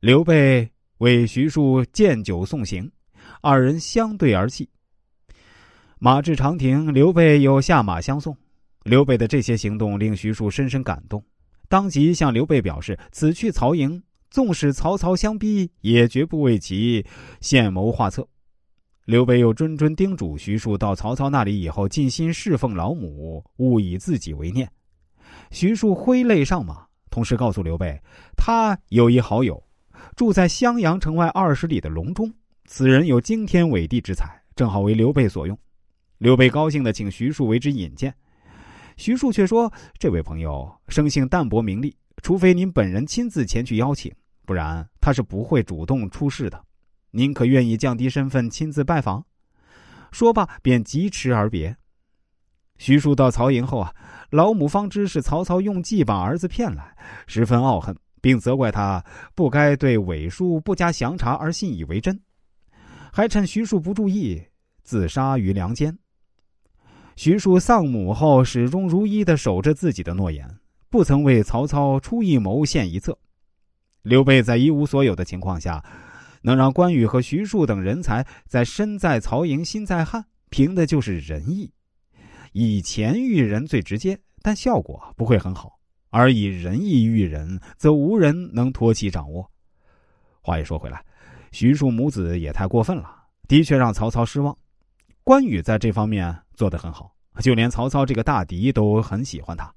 [0.00, 0.66] 刘备
[1.00, 2.90] 为徐庶荐酒送行，
[3.42, 4.66] 二人相对而泣。
[5.98, 8.34] 马至长亭，刘备又下马相送。
[8.84, 11.22] 刘备的这些行动令徐庶深深感动，
[11.68, 17.04] 当即向刘备表示：此去曹营，纵使曹操相逼，也绝不为其
[17.42, 18.26] 献谋划策。
[19.04, 24.66] 刘备又谆谆叮嘱徐庶，到曹操那里以后，尽心侍奉老母，勿以自己为念。
[25.50, 28.00] 徐庶挥泪上马，同时告诉刘备，
[28.34, 29.62] 他有一好友，
[30.20, 32.30] 住在襄阳城外二十里的隆中，
[32.66, 35.58] 此人有惊天伟地之才，正好为刘备所用。
[36.18, 38.14] 刘备高兴的请徐庶为之引荐。
[38.98, 44.12] 徐庶却说：“这位朋友生性淡泊名利，除非您本人亲自前去邀请，
[44.44, 46.62] 不然他是不会主动出世的。
[47.12, 49.24] 您可愿意降低身份亲自拜访？”
[50.12, 51.74] 说罢便疾驰而别。
[52.76, 53.94] 徐庶到曹营后啊，
[54.28, 56.94] 老母方知是曹操用计把儿子骗来，
[57.26, 62.20] 十分懊恨，并责怪他不该对伪书不加详查而信以为真，
[63.12, 64.42] 还趁徐庶不注意
[64.82, 65.96] 自杀于梁间。
[67.16, 70.48] 徐庶丧母后，始终如一的守着自己的诺言，
[70.88, 73.18] 不曾为曹操出一谋献一策。
[74.02, 75.84] 刘备在一无所有的情况下，
[76.42, 81.70] 能让关羽和徐庶等人才在身在曹营心在汉，凭的就是仁义。
[82.52, 85.78] 以钱喻人最直接，但效果不会很好；
[86.10, 89.48] 而以仁义喻人，则无人能托其掌握。
[90.42, 91.04] 话又说回来，
[91.52, 93.14] 徐庶母子也太过分了，
[93.48, 94.56] 的确让曹操失望。
[95.22, 99.72] 关羽在这方面做得很好，就连曹操这个大敌都很喜欢他。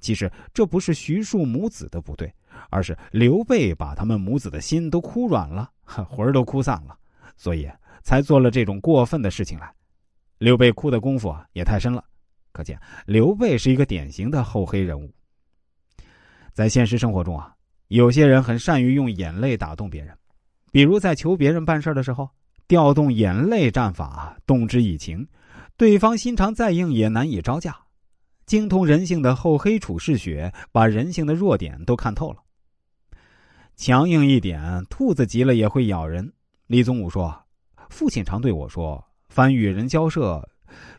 [0.00, 2.32] 其实这不是徐庶母子的不对，
[2.70, 6.96] 而是刘备把他们母子的心都哭软了，魂儿都哭散了，
[7.36, 7.68] 所以
[8.02, 9.72] 才做了这种过分的事情来。
[10.38, 12.04] 刘备哭的功夫啊也太深了，
[12.52, 15.10] 可见刘备是一个典型的厚黑人物。
[16.56, 17.52] 在现实生活中啊，
[17.88, 20.16] 有些人很善于用眼泪打动别人，
[20.72, 22.26] 比如在求别人办事的时候。
[22.66, 25.24] 调动眼泪战法，动之以情，
[25.76, 27.76] 对方心肠再硬也难以招架。
[28.44, 32.38] 精通人性的厚黑处世学，把人性的弱点都看透了。
[33.76, 36.32] 强硬一点，兔子急了也会咬人。
[36.66, 37.32] 李宗武说
[37.88, 40.42] ：“父亲常对我说，凡与人交涉，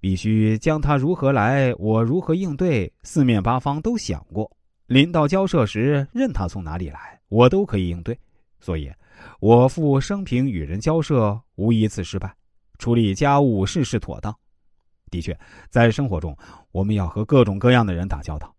[0.00, 4.50] 必须将他如何来，我如何应对，四面八方都想过。
[4.86, 8.18] 临到交涉时，任他从哪里来，我都可以应对。
[8.60, 8.92] 所以。”
[9.40, 12.34] 我父生平与人交涉无一次失败，
[12.78, 14.34] 处理家务事事妥当。
[15.10, 15.38] 的确，
[15.70, 16.36] 在生活中，
[16.72, 18.54] 我们要和各种各样的人打交道，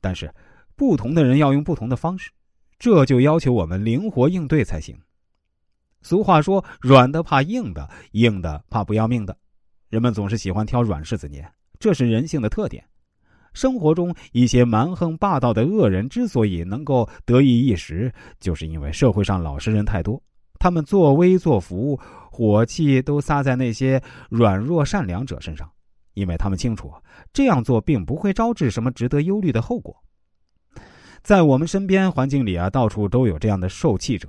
[0.00, 0.32] 但是
[0.74, 2.30] 不同的人要用不同的方式，
[2.78, 4.98] 这就要求我们灵活应对才行。
[6.00, 9.36] 俗话说：“软的怕硬的，硬的怕不要命的。”
[9.90, 11.46] 人们总是喜欢挑软柿子捏，
[11.78, 12.82] 这是人性的特点。
[13.56, 20.22] 生活中一些蛮横霸道的恶人之所以能够得意一时，就是因为社会上老实人太多，
[20.58, 21.98] 他们作威作福，
[22.30, 25.66] 火气都撒在那些软弱善良者身上，
[26.12, 26.92] 因为他们清楚
[27.32, 29.96] 这样做并不会招致什么值得忧虑的后果。
[31.22, 34.28] 在我们身边环境里啊，到处都有这样的受气者，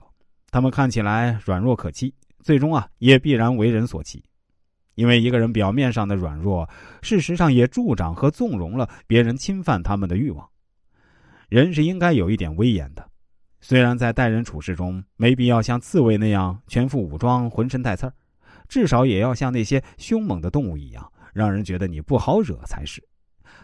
[0.51, 4.23] 他们看起来软弱可欺，最终啊也必然为人所欺。
[4.97, 6.67] 因为一个人表面上的软弱，
[7.03, 10.49] 事实上也助长和纵容了别人侵犯他们的欲望。
[11.49, 13.07] 人是应该有一点威严的，
[13.61, 18.13] 虽然在待人处事中没必要像刺猬那样全副武装、浑身带刺儿，
[18.67, 22.99] 至少也要像那些凶猛的动物一样，让人觉得你不好惹才是。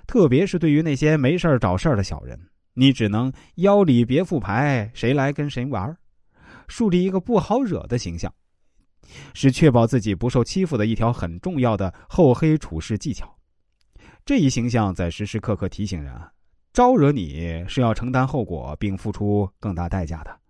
[0.06, 2.40] 特别是对于那些没事找事儿的小人，
[2.76, 5.98] 你只能腰里别副牌，谁来跟谁玩，
[6.68, 8.32] 树立一个不好惹的形象。
[9.34, 13.38] 是确保自己不受欺负的一条很重要的厚黑处事技巧。
[14.26, 16.14] 这一形象在时时刻刻提醒人：
[16.72, 20.43] 招惹你是要承担后果并付出更大代价的。